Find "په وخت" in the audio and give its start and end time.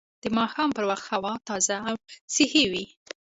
0.77-1.05